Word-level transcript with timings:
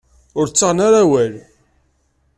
Ur 0.39 0.47
ttaɣen 0.47 0.79
ara 0.87 0.99
awal. 1.03 1.33